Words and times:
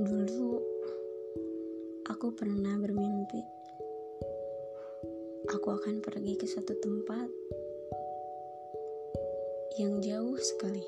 Dulu 0.00 0.56
hmm. 0.56 2.08
aku 2.08 2.32
pernah 2.32 2.72
bermimpi 2.80 3.44
aku 5.52 5.76
akan 5.76 6.00
pergi 6.00 6.40
ke 6.40 6.48
satu 6.48 6.72
tempat 6.80 7.28
yang 9.76 10.00
jauh 10.00 10.40
sekali. 10.40 10.80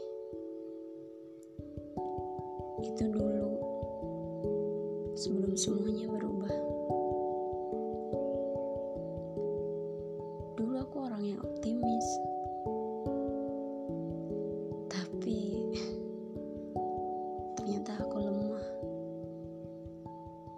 Itu 2.81 3.13
dulu 3.13 3.53
sebelum 5.13 5.61
semuanya 5.61 6.09
berubah. 6.09 6.57
Dulu 10.57 10.75
aku 10.81 10.97
orang 11.05 11.37
yang 11.37 11.41
optimis. 11.45 12.09
Tapi 14.89 15.69
ternyata 17.61 18.01
aku 18.01 18.17
lemah. 18.25 18.92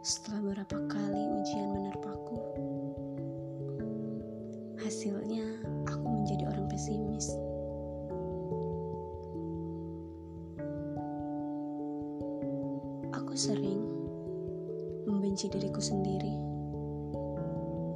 Setelah 0.05 0.45
beberapa 0.45 0.77
kali 0.93 1.23
ujian 1.33 1.73
menerpaku, 1.73 2.37
hasilnya 4.77 5.65
aku 5.89 6.05
menjadi 6.05 6.45
orang 6.45 6.69
pesimis. 6.69 7.33
Aku 13.17 13.33
sering 13.33 13.81
membenci 15.09 15.49
diriku 15.49 15.81
sendiri, 15.81 16.37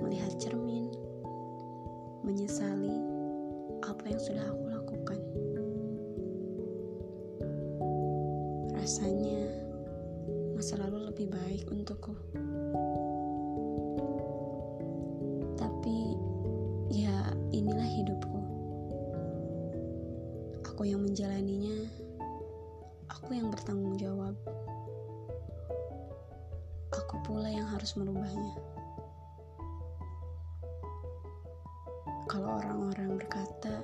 melihat 0.00 0.32
cermin, 0.40 0.88
menyesali 2.24 3.04
apa 3.84 4.04
yang 4.08 4.20
sudah 4.24 4.48
aku 4.48 4.64
lakukan. 4.72 5.20
Rasanya 8.80 9.47
masa 10.68 10.84
lalu 10.84 11.08
lebih 11.08 11.32
baik 11.32 11.64
untukku. 11.72 12.12
Tapi 15.56 16.12
ya 16.92 17.32
inilah 17.56 17.88
hidupku. 17.88 18.40
Aku 20.68 20.84
yang 20.84 21.08
menjalaninya, 21.08 21.88
aku 23.08 23.40
yang 23.40 23.48
bertanggung 23.48 23.96
jawab. 23.96 24.36
Aku 26.92 27.16
pula 27.24 27.48
yang 27.48 27.64
harus 27.72 27.96
merubahnya. 27.96 28.52
Kalau 32.28 32.60
orang-orang 32.60 33.16
berkata 33.16 33.80